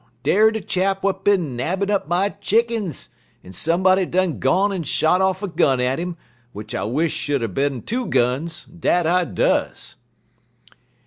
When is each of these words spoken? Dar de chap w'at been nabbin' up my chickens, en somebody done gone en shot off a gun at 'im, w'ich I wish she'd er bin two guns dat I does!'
Dar 0.23 0.49
de 0.49 0.61
chap 0.61 1.03
w'at 1.03 1.23
been 1.23 1.55
nabbin' 1.55 1.91
up 1.91 2.07
my 2.07 2.29
chickens, 2.29 3.09
en 3.43 3.53
somebody 3.53 4.03
done 4.07 4.39
gone 4.39 4.73
en 4.73 4.81
shot 4.81 5.21
off 5.21 5.43
a 5.43 5.47
gun 5.47 5.79
at 5.79 5.99
'im, 5.99 6.17
w'ich 6.55 6.73
I 6.73 6.85
wish 6.85 7.13
she'd 7.13 7.43
er 7.43 7.47
bin 7.47 7.83
two 7.83 8.07
guns 8.07 8.65
dat 8.65 9.05
I 9.05 9.25
does!' 9.25 9.97